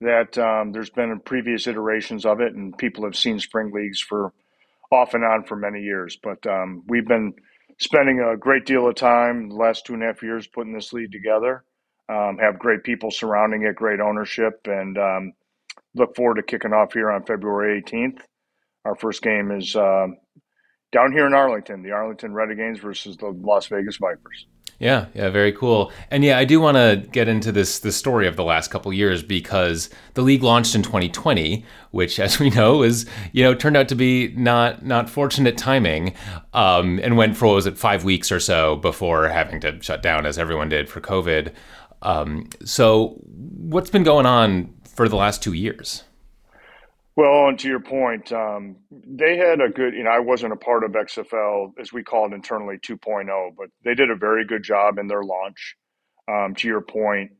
that 0.00 0.38
um, 0.38 0.72
there's 0.72 0.90
been 0.90 1.20
previous 1.20 1.66
iterations 1.66 2.24
of 2.24 2.40
it, 2.40 2.54
and 2.54 2.76
people 2.76 3.04
have 3.04 3.16
seen 3.16 3.38
spring 3.38 3.70
leagues 3.72 4.00
for 4.00 4.32
off 4.90 5.14
and 5.14 5.24
on 5.24 5.44
for 5.44 5.56
many 5.56 5.82
years. 5.82 6.18
But 6.22 6.46
um, 6.46 6.82
we've 6.86 7.06
been 7.06 7.34
spending 7.78 8.20
a 8.20 8.36
great 8.36 8.66
deal 8.66 8.88
of 8.88 8.94
time 8.94 9.48
the 9.48 9.56
last 9.56 9.86
two 9.86 9.94
and 9.94 10.02
a 10.02 10.06
half 10.06 10.22
years 10.22 10.46
putting 10.46 10.72
this 10.72 10.92
league 10.92 11.12
together. 11.12 11.64
Um, 12.08 12.38
have 12.40 12.58
great 12.58 12.82
people 12.82 13.10
surrounding 13.10 13.62
it, 13.62 13.76
great 13.76 14.00
ownership, 14.00 14.60
and 14.66 14.98
um, 14.98 15.32
look 15.94 16.16
forward 16.16 16.36
to 16.36 16.42
kicking 16.42 16.72
off 16.72 16.92
here 16.92 17.10
on 17.10 17.24
February 17.24 17.82
18th. 17.82 18.18
Our 18.84 18.96
first 18.96 19.22
game 19.22 19.50
is 19.52 19.76
uh, 19.76 20.08
down 20.92 21.12
here 21.12 21.26
in 21.26 21.34
Arlington, 21.34 21.82
the 21.82 21.92
Arlington 21.92 22.32
Renegades 22.32 22.80
versus 22.80 23.16
the 23.16 23.28
Las 23.28 23.66
Vegas 23.66 23.96
Vipers. 23.96 24.46
Yeah, 24.80 25.06
yeah, 25.12 25.28
very 25.28 25.52
cool. 25.52 25.92
And 26.10 26.24
yeah, 26.24 26.38
I 26.38 26.46
do 26.46 26.58
want 26.58 26.78
to 26.78 27.06
get 27.12 27.28
into 27.28 27.52
this 27.52 27.80
the 27.80 27.92
story 27.92 28.26
of 28.26 28.36
the 28.36 28.44
last 28.44 28.70
couple 28.70 28.90
years 28.94 29.22
because 29.22 29.90
the 30.14 30.22
league 30.22 30.42
launched 30.42 30.74
in 30.74 30.82
2020, 30.82 31.66
which, 31.90 32.18
as 32.18 32.40
we 32.40 32.48
know, 32.48 32.82
is 32.82 33.04
you 33.32 33.44
know 33.44 33.54
turned 33.54 33.76
out 33.76 33.88
to 33.88 33.94
be 33.94 34.28
not 34.36 34.84
not 34.84 35.10
fortunate 35.10 35.58
timing, 35.58 36.14
um, 36.54 36.98
and 37.02 37.18
went 37.18 37.36
for 37.36 37.46
what 37.46 37.56
was 37.56 37.66
it 37.66 37.76
five 37.76 38.04
weeks 38.04 38.32
or 38.32 38.40
so 38.40 38.76
before 38.76 39.28
having 39.28 39.60
to 39.60 39.80
shut 39.82 40.02
down, 40.02 40.24
as 40.24 40.38
everyone 40.38 40.70
did 40.70 40.88
for 40.88 41.02
COVID. 41.02 41.52
Um, 42.00 42.48
so, 42.64 43.20
what's 43.26 43.90
been 43.90 44.02
going 44.02 44.24
on 44.24 44.72
for 44.96 45.10
the 45.10 45.16
last 45.16 45.42
two 45.42 45.52
years? 45.52 46.04
Well, 47.20 47.48
and 47.48 47.58
to 47.58 47.68
your 47.68 47.80
point, 47.80 48.32
um, 48.32 48.76
they 48.90 49.36
had 49.36 49.60
a 49.60 49.68
good, 49.68 49.92
you 49.92 50.04
know, 50.04 50.10
I 50.10 50.20
wasn't 50.20 50.54
a 50.54 50.56
part 50.56 50.84
of 50.84 50.92
XFL, 50.92 51.72
as 51.78 51.92
we 51.92 52.02
call 52.02 52.24
it 52.24 52.32
internally 52.32 52.78
2.0, 52.78 53.56
but 53.58 53.66
they 53.84 53.94
did 53.94 54.10
a 54.10 54.16
very 54.16 54.46
good 54.46 54.62
job 54.62 54.96
in 54.98 55.06
their 55.06 55.22
launch. 55.22 55.76
Um, 56.32 56.54
to 56.54 56.66
your 56.66 56.80
point, 56.80 57.32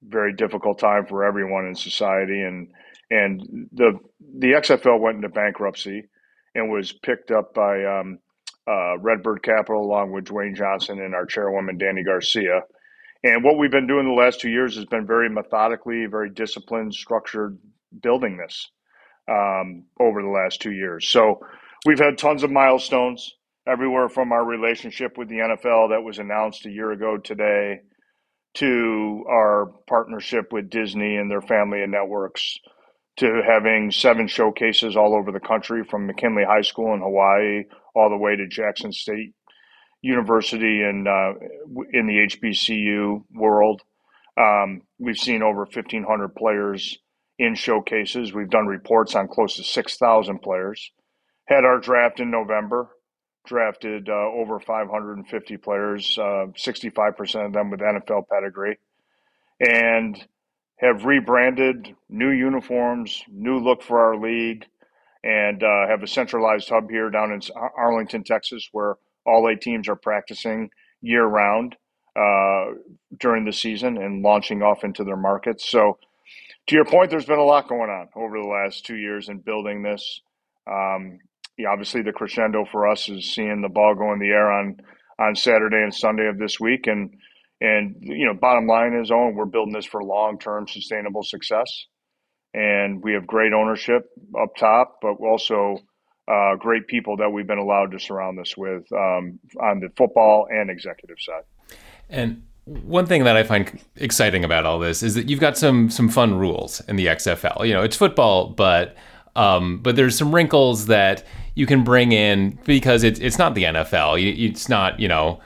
very 0.00 0.32
difficult 0.32 0.78
time 0.78 1.06
for 1.06 1.24
everyone 1.24 1.66
in 1.66 1.74
society. 1.74 2.40
And, 2.40 2.68
and 3.10 3.68
the, 3.72 3.98
the 4.38 4.52
XFL 4.52 5.00
went 5.00 5.16
into 5.16 5.28
bankruptcy 5.28 6.04
and 6.54 6.70
was 6.70 6.92
picked 6.92 7.32
up 7.32 7.52
by 7.52 7.84
um, 7.84 8.20
uh, 8.68 8.96
Redbird 8.98 9.42
Capital 9.42 9.84
along 9.84 10.12
with 10.12 10.26
Dwayne 10.26 10.54
Johnson 10.54 11.00
and 11.00 11.16
our 11.16 11.26
chairwoman, 11.26 11.80
Dany 11.80 12.04
Garcia. 12.04 12.60
And 13.24 13.42
what 13.42 13.58
we've 13.58 13.72
been 13.72 13.88
doing 13.88 14.06
the 14.06 14.12
last 14.12 14.38
two 14.38 14.50
years 14.50 14.76
has 14.76 14.84
been 14.84 15.04
very 15.04 15.28
methodically, 15.28 16.06
very 16.06 16.30
disciplined, 16.30 16.94
structured 16.94 17.58
building 18.00 18.36
this 18.36 18.70
um, 19.28 19.84
over 20.00 20.22
the 20.22 20.28
last 20.28 20.60
two 20.60 20.72
years. 20.72 21.08
So 21.08 21.40
we've 21.84 21.98
had 21.98 22.18
tons 22.18 22.42
of 22.42 22.50
milestones 22.50 23.34
everywhere 23.66 24.08
from 24.08 24.32
our 24.32 24.44
relationship 24.44 25.18
with 25.18 25.28
the 25.28 25.36
NFL 25.36 25.90
that 25.90 26.02
was 26.04 26.18
announced 26.18 26.66
a 26.66 26.70
year 26.70 26.92
ago 26.92 27.18
today 27.18 27.80
to 28.54 29.24
our 29.28 29.66
partnership 29.88 30.52
with 30.52 30.70
Disney 30.70 31.16
and 31.16 31.30
their 31.30 31.42
family 31.42 31.82
and 31.82 31.92
networks 31.92 32.56
to 33.18 33.42
having 33.46 33.90
seven 33.90 34.28
showcases 34.28 34.96
all 34.96 35.14
over 35.14 35.32
the 35.32 35.40
country 35.40 35.84
from 35.84 36.06
McKinley 36.06 36.44
High 36.44 36.62
School 36.62 36.94
in 36.94 37.00
Hawaii 37.00 37.64
all 37.94 38.10
the 38.10 38.16
way 38.16 38.36
to 38.36 38.46
Jackson 38.46 38.92
State 38.92 39.34
University 40.02 40.82
and 40.82 41.08
uh, 41.08 41.32
in 41.92 42.06
the 42.06 42.28
HBCU 42.28 43.24
world. 43.34 43.82
Um, 44.38 44.82
we've 44.98 45.16
seen 45.16 45.42
over 45.42 45.60
1,500 45.60 46.34
players 46.34 46.98
in 47.38 47.54
showcases. 47.54 48.32
We've 48.32 48.50
done 48.50 48.66
reports 48.66 49.14
on 49.14 49.28
close 49.28 49.56
to 49.56 49.64
6,000 49.64 50.38
players. 50.40 50.90
Had 51.46 51.64
our 51.64 51.78
draft 51.78 52.20
in 52.20 52.30
November, 52.30 52.88
drafted 53.46 54.08
uh, 54.08 54.12
over 54.12 54.58
550 54.58 55.56
players, 55.58 56.18
uh, 56.18 56.46
65% 56.56 57.46
of 57.46 57.52
them 57.52 57.70
with 57.70 57.80
NFL 57.80 58.24
pedigree, 58.28 58.78
and 59.60 60.26
have 60.78 61.04
rebranded 61.04 61.94
new 62.08 62.30
uniforms, 62.30 63.22
new 63.28 63.58
look 63.58 63.82
for 63.82 64.00
our 64.00 64.16
league, 64.16 64.66
and 65.24 65.62
uh, 65.62 65.88
have 65.88 66.02
a 66.02 66.06
centralized 66.06 66.68
hub 66.68 66.90
here 66.90 67.10
down 67.10 67.32
in 67.32 67.40
Arlington, 67.76 68.24
Texas, 68.24 68.68
where 68.72 68.96
all 69.24 69.48
eight 69.48 69.60
teams 69.60 69.88
are 69.88 69.96
practicing 69.96 70.70
year 71.00 71.24
round 71.24 71.76
uh, 72.14 72.66
during 73.18 73.44
the 73.44 73.52
season 73.52 73.96
and 73.96 74.22
launching 74.22 74.62
off 74.62 74.84
into 74.84 75.04
their 75.04 75.16
markets. 75.16 75.68
So 75.68 75.98
to 76.66 76.74
your 76.74 76.84
point, 76.84 77.10
there's 77.10 77.26
been 77.26 77.38
a 77.38 77.44
lot 77.44 77.68
going 77.68 77.90
on 77.90 78.08
over 78.16 78.40
the 78.40 78.48
last 78.48 78.84
two 78.84 78.96
years 78.96 79.28
in 79.28 79.38
building 79.38 79.82
this. 79.82 80.20
Um, 80.66 81.18
yeah, 81.56 81.68
obviously, 81.70 82.02
the 82.02 82.12
crescendo 82.12 82.64
for 82.70 82.88
us 82.88 83.08
is 83.08 83.32
seeing 83.32 83.62
the 83.62 83.68
ball 83.68 83.94
go 83.94 84.12
in 84.12 84.18
the 84.18 84.28
air 84.28 84.50
on 84.50 84.76
on 85.18 85.34
Saturday 85.34 85.82
and 85.82 85.94
Sunday 85.94 86.26
of 86.26 86.38
this 86.38 86.60
week, 86.60 86.86
and 86.86 87.14
and 87.60 87.96
you 88.00 88.26
know, 88.26 88.34
bottom 88.34 88.66
line 88.66 88.94
is, 88.94 89.10
oh, 89.10 89.30
we're 89.32 89.46
building 89.46 89.72
this 89.72 89.86
for 89.86 90.02
long 90.02 90.38
term 90.38 90.68
sustainable 90.68 91.22
success, 91.22 91.86
and 92.52 93.02
we 93.02 93.14
have 93.14 93.26
great 93.26 93.52
ownership 93.52 94.10
up 94.38 94.54
top, 94.56 94.98
but 95.00 95.14
also 95.20 95.78
uh, 96.28 96.56
great 96.56 96.86
people 96.88 97.16
that 97.18 97.30
we've 97.30 97.46
been 97.46 97.58
allowed 97.58 97.92
to 97.92 98.00
surround 98.00 98.36
this 98.36 98.56
with 98.56 98.82
um, 98.92 99.38
on 99.60 99.80
the 99.80 99.88
football 99.96 100.46
and 100.50 100.68
executive 100.68 101.16
side. 101.20 101.44
And 102.10 102.42
one 102.66 103.06
thing 103.06 103.24
that 103.24 103.36
I 103.36 103.44
find 103.44 103.80
exciting 103.96 104.44
about 104.44 104.66
all 104.66 104.78
this 104.78 105.02
is 105.02 105.14
that 105.14 105.28
you've 105.28 105.40
got 105.40 105.56
some 105.56 105.88
some 105.88 106.08
fun 106.08 106.38
rules 106.38 106.80
in 106.88 106.96
the 106.96 107.06
XFL. 107.06 107.66
You 107.66 107.72
know, 107.72 107.82
it's 107.82 107.96
football, 107.96 108.48
but 108.48 108.96
um, 109.36 109.78
but 109.78 109.96
there's 109.96 110.18
some 110.18 110.34
wrinkles 110.34 110.86
that 110.86 111.24
you 111.54 111.66
can 111.66 111.84
bring 111.84 112.12
in 112.12 112.58
because 112.64 113.04
it's 113.04 113.20
it's 113.20 113.38
not 113.38 113.54
the 113.54 113.64
NFL. 113.64 114.20
It's 114.20 114.68
not 114.68 114.98
you 114.98 115.06
know 115.06 115.40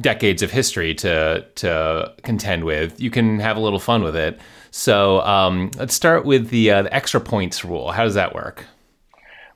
decades 0.00 0.42
of 0.42 0.50
history 0.50 0.94
to 0.96 1.44
to 1.56 2.12
contend 2.22 2.64
with. 2.64 3.00
You 3.00 3.10
can 3.10 3.40
have 3.40 3.56
a 3.56 3.60
little 3.60 3.80
fun 3.80 4.02
with 4.02 4.16
it. 4.16 4.38
So 4.70 5.22
um, 5.22 5.70
let's 5.78 5.94
start 5.94 6.26
with 6.26 6.50
the, 6.50 6.70
uh, 6.70 6.82
the 6.82 6.94
extra 6.94 7.20
points 7.20 7.64
rule. 7.64 7.90
How 7.90 8.04
does 8.04 8.14
that 8.14 8.34
work? 8.34 8.66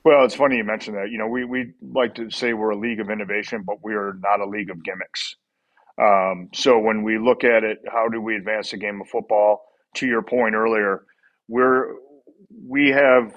Well, 0.03 0.25
it's 0.25 0.35
funny 0.35 0.57
you 0.57 0.63
mentioned 0.63 0.97
that. 0.97 1.11
You 1.11 1.19
know, 1.19 1.27
we 1.27 1.45
we 1.45 1.73
like 1.93 2.15
to 2.15 2.31
say 2.31 2.53
we're 2.53 2.71
a 2.71 2.77
league 2.77 2.99
of 2.99 3.11
innovation, 3.11 3.63
but 3.65 3.83
we 3.83 3.93
are 3.93 4.17
not 4.21 4.39
a 4.39 4.45
league 4.45 4.71
of 4.71 4.83
gimmicks. 4.83 5.35
Um, 6.01 6.49
so 6.53 6.79
when 6.79 7.03
we 7.03 7.17
look 7.17 7.43
at 7.43 7.63
it, 7.63 7.79
how 7.91 8.07
do 8.09 8.21
we 8.21 8.35
advance 8.35 8.71
the 8.71 8.77
game 8.77 9.01
of 9.01 9.07
football? 9.07 9.63
To 9.97 10.07
your 10.07 10.23
point 10.23 10.55
earlier, 10.55 11.05
we're 11.47 11.93
we 12.67 12.89
have 12.89 13.33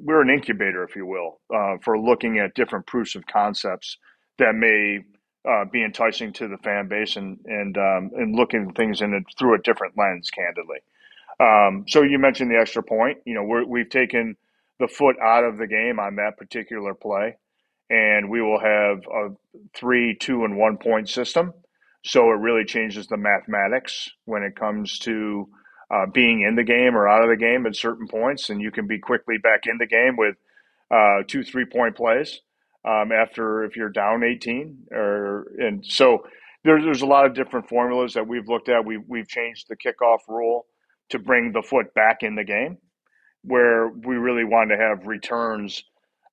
we're 0.00 0.22
an 0.22 0.30
incubator, 0.30 0.84
if 0.84 0.94
you 0.96 1.06
will, 1.06 1.40
uh, 1.54 1.78
for 1.82 1.98
looking 1.98 2.38
at 2.38 2.54
different 2.54 2.86
proofs 2.86 3.14
of 3.16 3.26
concepts 3.26 3.96
that 4.38 4.54
may 4.54 5.00
uh, 5.48 5.64
be 5.72 5.82
enticing 5.84 6.32
to 6.34 6.48
the 6.48 6.58
fan 6.58 6.88
base 6.88 7.16
and 7.16 7.38
and 7.46 7.76
um, 7.76 8.10
and 8.16 8.36
looking 8.36 8.68
at 8.68 8.76
things 8.76 9.00
in 9.00 9.14
a, 9.14 9.20
through 9.38 9.54
a 9.54 9.58
different 9.58 9.96
lens, 9.96 10.30
candidly. 10.30 10.78
Um, 11.40 11.84
so 11.88 12.02
you 12.02 12.18
mentioned 12.18 12.50
the 12.50 12.58
extra 12.58 12.82
point. 12.82 13.18
You 13.24 13.34
know, 13.34 13.64
we 13.66 13.80
have 13.80 13.88
taken 13.88 14.36
the 14.78 14.88
foot 14.88 15.16
out 15.20 15.44
of 15.44 15.58
the 15.58 15.66
game 15.66 15.98
on 15.98 16.16
that 16.16 16.36
particular 16.36 16.94
play, 16.94 17.36
and 17.88 18.30
we 18.30 18.42
will 18.42 18.60
have 18.60 18.98
a 19.12 19.30
three, 19.74 20.14
two, 20.14 20.44
and 20.44 20.56
one 20.58 20.76
point 20.76 21.08
system. 21.08 21.52
So 22.04 22.30
it 22.30 22.38
really 22.40 22.64
changes 22.64 23.06
the 23.06 23.16
mathematics 23.16 24.08
when 24.24 24.42
it 24.42 24.56
comes 24.56 24.98
to 25.00 25.48
uh, 25.90 26.06
being 26.12 26.42
in 26.42 26.54
the 26.54 26.64
game 26.64 26.96
or 26.96 27.08
out 27.08 27.22
of 27.22 27.28
the 27.28 27.36
game 27.36 27.66
at 27.66 27.76
certain 27.76 28.06
points, 28.06 28.48
and 28.50 28.60
you 28.60 28.70
can 28.70 28.86
be 28.86 28.98
quickly 28.98 29.38
back 29.38 29.66
in 29.66 29.76
the 29.78 29.86
game 29.86 30.16
with 30.16 30.36
uh, 30.90 31.22
two, 31.26 31.42
three 31.42 31.64
point 31.64 31.96
plays 31.96 32.40
um, 32.84 33.12
after 33.12 33.64
if 33.64 33.76
you're 33.76 33.90
down 33.90 34.22
18. 34.24 34.86
Or 34.92 35.46
and 35.58 35.84
so 35.84 36.24
there's 36.64 36.84
there's 36.84 37.02
a 37.02 37.06
lot 37.06 37.26
of 37.26 37.34
different 37.34 37.68
formulas 37.68 38.14
that 38.14 38.26
we've 38.26 38.48
looked 38.48 38.68
at. 38.68 38.84
We 38.84 38.98
we've 38.98 39.28
changed 39.28 39.66
the 39.68 39.76
kickoff 39.76 40.20
rule 40.28 40.66
to 41.10 41.18
bring 41.18 41.52
the 41.52 41.62
foot 41.62 41.92
back 41.94 42.18
in 42.22 42.34
the 42.34 42.44
game, 42.44 42.78
where 43.42 43.88
we 43.88 44.16
really 44.16 44.44
want 44.44 44.70
to 44.70 44.76
have 44.76 45.06
returns. 45.06 45.82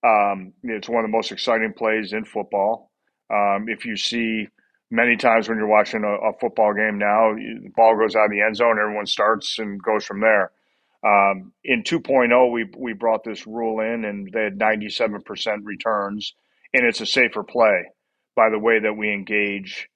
Um, 0.05 0.53
it's 0.63 0.87
one 0.87 1.03
of 1.03 1.09
the 1.09 1.17
most 1.17 1.31
exciting 1.31 1.73
plays 1.73 2.13
in 2.13 2.23
football. 2.23 2.91
Um, 3.33 3.65
if 3.67 3.85
you 3.85 3.97
see 3.97 4.47
many 4.89 5.17
times 5.17 5.49
when 5.49 5.57
you're 5.57 5.67
watching 5.67 6.03
a, 6.03 6.29
a, 6.29 6.33
football 6.39 6.73
game 6.73 6.97
now, 6.97 7.33
the 7.35 7.71
ball 7.75 7.97
goes 7.97 8.15
out 8.15 8.25
of 8.25 8.31
the 8.31 8.41
end 8.41 8.55
zone, 8.55 8.79
everyone 8.81 9.05
starts 9.05 9.59
and 9.59 9.81
goes 9.81 10.05
from 10.05 10.21
there. 10.21 10.51
Um, 11.05 11.53
in 11.63 11.83
2.0, 11.83 12.51
we 12.51 12.65
we 12.77 12.93
brought 12.93 13.23
this 13.23 13.45
rule 13.45 13.81
in, 13.81 14.03
and 14.03 14.29
they 14.33 14.43
had 14.45 14.57
97% 14.57 15.59
returns, 15.63 16.33
and 16.73 16.85
it's 16.85 17.01
a 17.01 17.05
safer 17.05 17.43
play 17.43 17.85
by 18.35 18.49
the 18.49 18.59
way 18.59 18.79
that 18.79 18.93
we 18.93 19.13
engage 19.13 19.89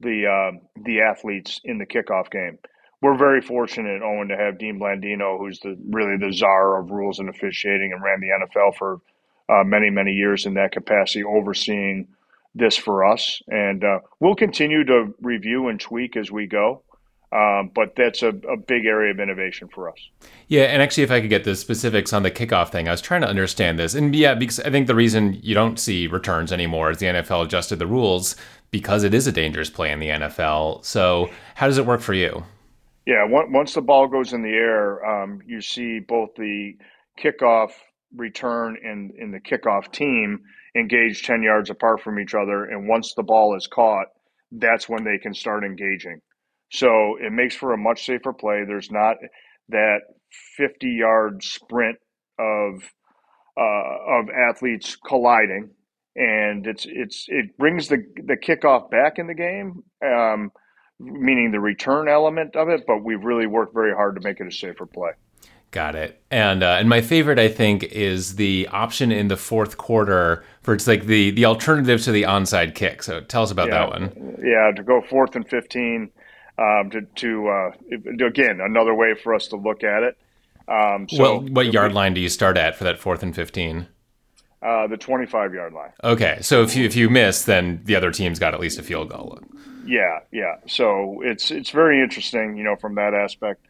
the 0.00 0.26
uh, 0.26 0.58
the 0.84 1.00
athletes 1.00 1.60
in 1.64 1.78
the 1.78 1.86
kickoff 1.86 2.30
game. 2.30 2.58
We're 3.02 3.18
very 3.18 3.40
fortunate, 3.40 4.02
Owen, 4.02 4.28
to 4.28 4.36
have 4.36 4.58
Dean 4.58 4.78
Blandino, 4.80 5.38
who's 5.38 5.60
the 5.60 5.76
really 5.90 6.16
the 6.16 6.32
czar 6.32 6.80
of 6.80 6.90
rules 6.90 7.18
and 7.18 7.28
officiating, 7.28 7.92
and 7.92 8.02
ran 8.02 8.20
the 8.20 8.46
NFL 8.46 8.76
for 8.76 9.00
uh, 9.48 9.64
many 9.64 9.90
many 9.90 10.12
years 10.12 10.46
in 10.46 10.54
that 10.54 10.72
capacity, 10.72 11.24
overseeing 11.24 12.08
this 12.56 12.76
for 12.76 13.04
us. 13.04 13.40
And 13.48 13.84
uh, 13.84 13.98
we'll 14.20 14.34
continue 14.34 14.84
to 14.84 15.14
review 15.20 15.68
and 15.68 15.78
tweak 15.78 16.16
as 16.16 16.30
we 16.30 16.46
go. 16.46 16.82
Um, 17.32 17.70
but 17.74 17.94
that's 17.96 18.22
a, 18.22 18.28
a, 18.28 18.56
big 18.56 18.86
area 18.86 19.10
of 19.10 19.18
innovation 19.18 19.68
for 19.74 19.90
us. 19.90 19.98
Yeah, 20.46 20.62
and 20.62 20.80
actually, 20.80 21.02
if 21.02 21.10
I 21.10 21.20
could 21.20 21.28
get 21.28 21.42
the 21.42 21.56
specifics 21.56 22.12
on 22.12 22.22
the 22.22 22.30
kickoff 22.30 22.70
thing, 22.70 22.86
I 22.86 22.92
was 22.92 23.00
trying 23.00 23.22
to 23.22 23.28
understand 23.28 23.80
this. 23.80 23.94
And 23.94 24.14
yeah, 24.14 24.34
because 24.34 24.60
I 24.60 24.70
think 24.70 24.86
the 24.86 24.94
reason 24.94 25.38
you 25.42 25.52
don't 25.52 25.78
see 25.78 26.06
returns 26.06 26.52
anymore 26.52 26.92
is 26.92 26.98
the 26.98 27.06
NFL 27.06 27.44
adjusted 27.44 27.80
the 27.80 27.86
rules 27.86 28.36
because 28.70 29.02
it 29.02 29.12
is 29.12 29.26
a 29.26 29.32
dangerous 29.32 29.68
play 29.68 29.90
in 29.90 29.98
the 29.98 30.08
NFL. 30.08 30.84
So, 30.84 31.28
how 31.56 31.66
does 31.66 31.78
it 31.78 31.84
work 31.84 32.00
for 32.00 32.14
you? 32.14 32.44
Yeah, 33.06 33.24
once 33.28 33.74
the 33.74 33.82
ball 33.82 34.06
goes 34.06 34.32
in 34.32 34.42
the 34.42 34.50
air, 34.50 35.04
um, 35.04 35.40
you 35.44 35.60
see 35.60 35.98
both 35.98 36.30
the 36.36 36.76
kickoff 37.20 37.72
return 38.14 38.76
and 38.82 39.10
in 39.12 39.32
the 39.32 39.40
kickoff 39.40 39.92
team 39.92 40.42
engage 40.76 41.22
10 41.22 41.42
yards 41.42 41.70
apart 41.70 42.00
from 42.00 42.18
each 42.18 42.34
other. 42.34 42.64
And 42.64 42.88
once 42.88 43.14
the 43.14 43.22
ball 43.22 43.56
is 43.56 43.66
caught, 43.66 44.06
that's 44.52 44.88
when 44.88 45.04
they 45.04 45.18
can 45.18 45.34
start 45.34 45.64
engaging. 45.64 46.20
So 46.72 47.16
it 47.20 47.32
makes 47.32 47.54
for 47.54 47.72
a 47.72 47.78
much 47.78 48.04
safer 48.04 48.32
play. 48.32 48.64
There's 48.66 48.90
not 48.90 49.16
that 49.68 50.00
50 50.56 50.88
yard 50.88 51.42
sprint 51.42 51.98
of 52.38 52.82
uh, 53.58 54.18
of 54.20 54.28
athletes 54.30 54.96
colliding, 54.96 55.70
and 56.14 56.66
it's 56.66 56.86
it's 56.88 57.26
it 57.28 57.56
brings 57.56 57.88
the 57.88 58.04
the 58.16 58.36
kickoff 58.36 58.90
back 58.90 59.18
in 59.18 59.26
the 59.26 59.34
game, 59.34 59.82
um, 60.04 60.50
meaning 61.00 61.52
the 61.52 61.60
return 61.60 62.08
element 62.08 62.54
of 62.56 62.68
it. 62.68 62.82
But 62.86 63.02
we've 63.02 63.24
really 63.24 63.46
worked 63.46 63.74
very 63.74 63.94
hard 63.94 64.16
to 64.16 64.20
make 64.22 64.40
it 64.40 64.46
a 64.46 64.52
safer 64.52 64.86
play. 64.86 65.12
Got 65.70 65.94
it. 65.94 66.22
And 66.30 66.62
uh, 66.62 66.76
and 66.78 66.88
my 66.88 67.00
favorite, 67.00 67.38
I 67.38 67.48
think, 67.48 67.82
is 67.84 68.36
the 68.36 68.68
option 68.72 69.12
in 69.12 69.28
the 69.28 69.36
fourth 69.36 69.76
quarter 69.76 70.44
for 70.62 70.74
it's 70.74 70.86
like 70.86 71.04
the 71.04 71.30
the 71.32 71.44
alternative 71.44 72.02
to 72.02 72.12
the 72.12 72.22
onside 72.22 72.74
kick. 72.74 73.02
So 73.02 73.20
tell 73.20 73.42
us 73.42 73.50
about 73.50 73.68
yeah. 73.68 73.78
that 73.80 73.88
one. 73.90 74.38
Yeah, 74.42 74.72
to 74.74 74.82
go 74.82 75.02
fourth 75.02 75.36
and 75.36 75.46
fifteen. 75.46 76.10
Um, 76.58 76.88
to 76.88 77.02
to 77.02 77.48
uh, 77.48 77.70
again 78.26 78.62
another 78.62 78.94
way 78.94 79.12
for 79.14 79.34
us 79.34 79.48
to 79.48 79.56
look 79.56 79.84
at 79.84 80.02
it. 80.02 80.16
Um, 80.68 81.06
so 81.06 81.22
well, 81.22 81.40
what 81.42 81.70
yard 81.70 81.92
line 81.92 82.14
do 82.14 82.20
you 82.22 82.30
start 82.30 82.56
at 82.56 82.76
for 82.76 82.84
that 82.84 82.98
fourth 82.98 83.22
and 83.22 83.34
fifteen? 83.34 83.88
Uh, 84.62 84.86
the 84.86 84.96
twenty-five 84.96 85.52
yard 85.52 85.74
line. 85.74 85.92
Okay, 86.02 86.38
so 86.40 86.62
if 86.62 86.74
you 86.74 86.86
if 86.86 86.96
you 86.96 87.10
miss, 87.10 87.44
then 87.44 87.82
the 87.84 87.94
other 87.94 88.10
team's 88.10 88.38
got 88.38 88.54
at 88.54 88.60
least 88.60 88.78
a 88.78 88.82
field 88.82 89.10
goal. 89.10 89.38
Yeah, 89.84 90.20
yeah. 90.32 90.56
So 90.66 91.20
it's 91.22 91.50
it's 91.50 91.68
very 91.68 92.02
interesting, 92.02 92.56
you 92.56 92.64
know, 92.64 92.76
from 92.76 92.94
that 92.94 93.12
aspect. 93.12 93.60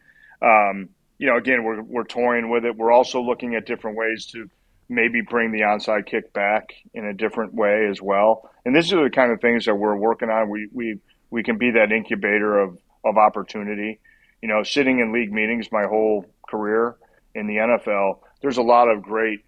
Um, 0.41 0.87
you 1.17 1.27
know, 1.27 1.37
again, 1.37 1.63
we're 1.63 1.81
we're 1.81 2.03
toying 2.03 2.49
with 2.49 2.65
it. 2.65 2.75
We're 2.75 2.91
also 2.91 3.21
looking 3.21 3.55
at 3.55 3.65
different 3.65 3.97
ways 3.97 4.25
to 4.27 4.49
maybe 4.89 5.21
bring 5.21 5.51
the 5.51 5.61
onside 5.61 6.05
kick 6.05 6.31
back 6.33 6.73
in 6.93 7.05
a 7.05 7.13
different 7.13 7.53
way 7.53 7.87
as 7.89 8.01
well. 8.01 8.49
And 8.65 8.75
these 8.75 8.93
are 8.93 9.03
the 9.03 9.09
kind 9.09 9.31
of 9.31 9.41
things 9.41 9.65
that 9.65 9.75
we're 9.75 9.95
working 9.95 10.29
on. 10.29 10.49
We 10.49 10.69
we 10.71 10.99
we 11.29 11.43
can 11.43 11.57
be 11.57 11.71
that 11.71 11.91
incubator 11.91 12.59
of 12.59 12.77
of 13.03 13.17
opportunity. 13.17 13.99
You 14.41 14.47
know, 14.47 14.63
sitting 14.63 14.99
in 14.99 15.11
league 15.11 15.31
meetings 15.33 15.71
my 15.71 15.83
whole 15.83 16.25
career 16.47 16.95
in 17.33 17.47
the 17.47 17.55
NFL, 17.55 18.19
there's 18.41 18.57
a 18.57 18.63
lot 18.63 18.87
of 18.87 19.01
great 19.01 19.43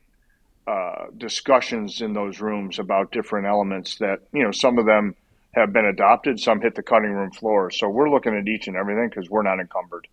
uh, 0.67 1.05
discussions 1.15 2.01
in 2.01 2.13
those 2.13 2.39
rooms 2.39 2.79
about 2.79 3.11
different 3.11 3.47
elements 3.47 3.97
that 3.97 4.19
you 4.33 4.43
know 4.43 4.51
some 4.51 4.79
of 4.79 4.85
them 4.85 5.15
have 5.51 5.73
been 5.73 5.85
adopted, 5.85 6.39
some 6.39 6.61
hit 6.61 6.75
the 6.75 6.83
cutting 6.83 7.11
room 7.11 7.31
floor. 7.31 7.71
So 7.71 7.89
we're 7.89 8.09
looking 8.09 8.35
at 8.35 8.47
each 8.47 8.67
and 8.67 8.75
everything 8.75 9.09
because 9.09 9.29
we're 9.29 9.43
not 9.43 9.59
encumbered. 9.59 10.07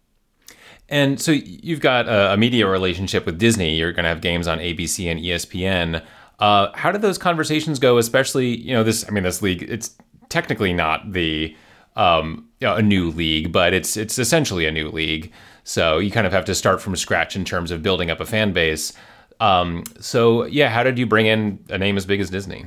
And 0.89 1.21
so 1.21 1.33
you've 1.33 1.81
got 1.81 2.09
a, 2.09 2.37
media 2.37 2.67
relationship 2.69 3.27
with 3.27 3.39
Disney. 3.39 3.75
You're 3.77 3.93
going 3.93 4.05
to 4.05 4.09
have 4.09 4.21
games 4.21 4.47
on 4.47 4.59
ABC 4.59 5.11
and 5.11 5.21
ESPN. 5.21 6.03
Uh, 6.39 6.69
how 6.75 6.93
did 6.93 7.03
those 7.03 7.19
conversations 7.19 7.79
go? 7.79 7.99
Especially, 7.99 8.57
you 8.57 8.73
know, 8.73 8.85
this. 8.85 9.05
I 9.09 9.11
mean, 9.11 9.25
this 9.25 9.43
league. 9.43 9.63
It's 9.63 9.97
technically 10.29 10.73
not 10.73 11.13
the 11.13 11.57
um, 11.97 12.49
you 12.61 12.67
know, 12.67 12.77
a 12.77 12.83
new 12.83 13.11
league, 13.11 13.53
but 13.53 13.73
it's 13.73 13.97
it's 13.97 14.19
essentially 14.19 14.67
a 14.67 14.73
new 14.73 14.91
league. 14.91 15.33
So 15.65 15.99
you 15.99 16.11
kind 16.11 16.27
of 16.27 16.33
have 16.33 16.45
to 16.45 16.55
start 16.55 16.81
from 16.81 16.95
scratch 16.95 17.35
in 17.35 17.45
terms 17.45 17.71
of 17.71 17.83
building 17.83 18.11
up 18.11 18.21
a 18.21 18.27
fan 18.27 18.53
base. 18.53 18.93
Um, 19.41 19.85
so 19.99 20.45
yeah, 20.45 20.69
how 20.69 20.83
did 20.83 20.99
you 20.99 21.07
bring 21.07 21.27
in 21.27 21.59
a 21.69 21.79
name 21.79 21.97
as 21.97 22.07
big 22.07 22.21
as 22.21 22.31
Disney? 22.31 22.67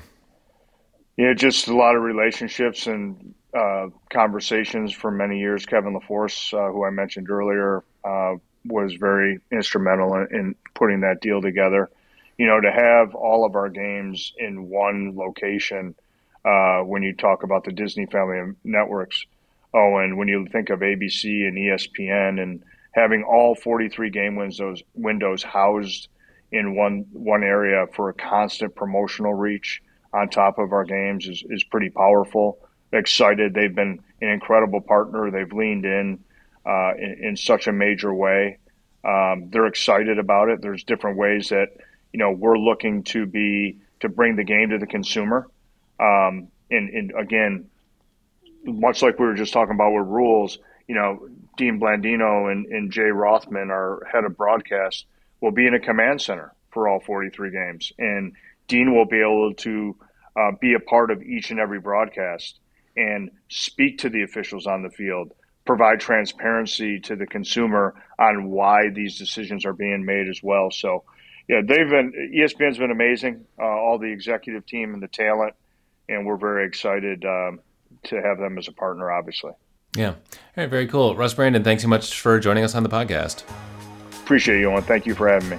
Yeah, 1.17 1.33
just 1.33 1.67
a 1.67 1.75
lot 1.75 1.95
of 1.95 2.01
relationships 2.01 2.87
and 2.87 3.33
uh, 3.53 3.87
conversations 4.09 4.93
for 4.93 5.11
many 5.11 5.39
years. 5.39 5.65
Kevin 5.65 5.99
LaForce, 5.99 6.53
uh, 6.53 6.71
who 6.71 6.85
I 6.85 6.89
mentioned 6.89 7.29
earlier, 7.29 7.83
uh, 8.03 8.35
was 8.65 8.93
very 8.93 9.39
instrumental 9.51 10.13
in, 10.15 10.27
in, 10.31 10.55
putting 10.75 11.01
that 11.01 11.21
deal 11.21 11.41
together. 11.41 11.89
You 12.37 12.47
know, 12.47 12.61
to 12.61 12.71
have 12.71 13.15
all 13.15 13.45
of 13.45 13.55
our 13.55 13.69
games 13.69 14.33
in 14.37 14.69
one 14.69 15.15
location 15.15 15.95
uh, 16.45 16.79
when 16.79 17.03
you 17.03 17.13
talk 17.13 17.43
about 17.43 17.63
the 17.63 17.71
Disney 17.71 18.05
family 18.05 18.39
of 18.39 18.55
networks. 18.63 19.25
Oh, 19.73 19.97
and 19.97 20.17
when 20.17 20.27
you 20.27 20.47
think 20.51 20.69
of 20.69 20.79
ABC 20.79 21.47
and 21.47 21.57
ESPN 21.57 22.41
and 22.41 22.63
having 22.91 23.23
all 23.23 23.55
43 23.55 24.09
game 24.09 24.35
windows 24.35 24.81
windows 24.95 25.43
housed 25.43 26.07
in 26.51 26.75
one 26.75 27.05
one 27.13 27.43
area 27.43 27.85
for 27.93 28.09
a 28.09 28.13
constant 28.13 28.75
promotional 28.75 29.33
reach 29.33 29.81
on 30.13 30.29
top 30.29 30.57
of 30.57 30.71
our 30.71 30.85
games 30.85 31.27
is, 31.27 31.43
is 31.49 31.63
pretty 31.63 31.89
powerful. 31.89 32.57
Excited, 32.91 33.53
they've 33.53 33.73
been 33.73 33.99
an 34.21 34.29
incredible 34.29 34.81
partner. 34.81 35.29
They've 35.31 35.51
leaned 35.51 35.85
in 35.85 36.19
uh, 36.65 36.93
in, 36.97 37.17
in, 37.23 37.37
such 37.37 37.67
a 37.67 37.71
major 37.71 38.13
way. 38.13 38.57
Um, 39.03 39.49
they're 39.49 39.67
excited 39.67 40.19
about 40.19 40.49
it. 40.49 40.61
There's 40.61 40.83
different 40.83 41.17
ways 41.17 41.49
that 41.49 41.67
you 42.11 42.19
know 42.19 42.31
we're 42.31 42.57
looking 42.57 43.03
to 43.03 43.25
be 43.25 43.77
to 43.99 44.09
bring 44.09 44.35
the 44.35 44.43
game 44.43 44.69
to 44.71 44.77
the 44.77 44.87
consumer. 44.87 45.47
Um, 45.99 46.47
and, 46.71 46.89
and 46.89 47.13
again, 47.17 47.69
much 48.63 49.01
like 49.01 49.19
we 49.19 49.25
were 49.25 49.35
just 49.35 49.53
talking 49.53 49.75
about 49.75 49.91
with 49.91 50.07
rules, 50.07 50.59
you 50.87 50.95
know, 50.95 51.29
Dean 51.57 51.79
Blandino 51.79 52.51
and, 52.51 52.65
and 52.67 52.91
Jay 52.91 53.11
Rothman, 53.11 53.69
our 53.69 54.07
head 54.11 54.23
of 54.23 54.37
broadcast, 54.37 55.05
will 55.41 55.51
be 55.51 55.67
in 55.67 55.73
a 55.73 55.79
command 55.79 56.21
center 56.21 56.53
for 56.71 56.87
all 56.87 56.99
43 56.99 57.51
games. 57.51 57.91
And 57.97 58.33
Dean 58.67 58.95
will 58.95 59.05
be 59.05 59.19
able 59.19 59.53
to 59.55 59.95
uh, 60.35 60.51
be 60.59 60.73
a 60.73 60.79
part 60.79 61.11
of 61.11 61.21
each 61.21 61.51
and 61.51 61.59
every 61.59 61.79
broadcast 61.79 62.59
and 62.99 63.31
speak 63.47 63.99
to 63.99 64.09
the 64.09 64.23
officials 64.23 64.67
on 64.67 64.83
the 64.83 64.89
field, 64.89 65.33
provide 65.65 65.99
transparency 65.99 66.99
to 66.99 67.15
the 67.15 67.25
consumer 67.25 67.95
on 68.19 68.49
why 68.49 68.89
these 68.89 69.17
decisions 69.17 69.65
are 69.65 69.73
being 69.73 70.05
made 70.05 70.27
as 70.27 70.41
well. 70.43 70.69
So, 70.69 71.05
yeah, 71.47 71.61
they've 71.65 71.89
been 71.89 72.31
ESPN's 72.35 72.77
been 72.77 72.91
amazing. 72.91 73.45
Uh, 73.57 73.63
all 73.63 73.97
the 73.97 74.11
executive 74.11 74.65
team 74.65 74.93
and 74.93 75.01
the 75.01 75.07
talent, 75.07 75.53
and 76.09 76.25
we're 76.25 76.37
very 76.37 76.67
excited 76.67 77.23
um, 77.23 77.61
to 78.03 78.21
have 78.21 78.37
them 78.37 78.57
as 78.57 78.67
a 78.67 78.73
partner. 78.73 79.11
Obviously. 79.11 79.53
Yeah. 79.95 80.09
All 80.09 80.15
right. 80.57 80.69
Very 80.69 80.87
cool. 80.87 81.15
Russ 81.15 81.33
Brandon, 81.33 81.63
thanks 81.63 81.83
so 81.83 81.89
much 81.89 82.19
for 82.19 82.39
joining 82.39 82.63
us 82.63 82.75
on 82.75 82.83
the 82.83 82.89
podcast. 82.89 83.43
Appreciate 84.21 84.59
you, 84.59 84.69
and 84.71 84.85
thank 84.85 85.05
you 85.07 85.15
for 85.15 85.27
having 85.27 85.49
me. 85.49 85.57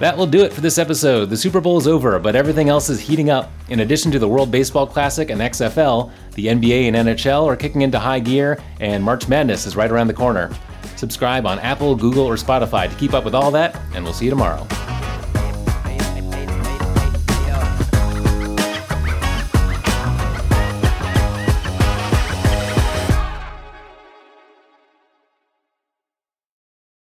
That 0.00 0.16
will 0.16 0.26
do 0.26 0.42
it 0.42 0.52
for 0.52 0.62
this 0.62 0.78
episode. 0.78 1.26
The 1.26 1.36
Super 1.36 1.60
Bowl 1.60 1.76
is 1.76 1.86
over, 1.86 2.18
but 2.18 2.34
everything 2.34 2.70
else 2.70 2.88
is 2.88 2.98
heating 2.98 3.28
up. 3.28 3.52
In 3.68 3.80
addition 3.80 4.10
to 4.12 4.18
the 4.18 4.26
World 4.26 4.50
Baseball 4.50 4.86
Classic 4.86 5.28
and 5.28 5.42
XFL, 5.42 6.10
the 6.32 6.46
NBA 6.46 6.88
and 6.88 6.96
NHL 6.96 7.44
are 7.46 7.54
kicking 7.54 7.82
into 7.82 7.98
high 7.98 8.18
gear, 8.18 8.58
and 8.80 9.04
March 9.04 9.28
Madness 9.28 9.66
is 9.66 9.76
right 9.76 9.90
around 9.90 10.06
the 10.06 10.14
corner. 10.14 10.50
Subscribe 10.96 11.44
on 11.44 11.58
Apple, 11.58 11.94
Google, 11.94 12.24
or 12.24 12.36
Spotify 12.36 12.88
to 12.88 12.96
keep 12.96 13.12
up 13.12 13.26
with 13.26 13.34
all 13.34 13.50
that, 13.50 13.78
and 13.94 14.02
we'll 14.02 14.14
see 14.14 14.24
you 14.24 14.30
tomorrow. 14.30 14.66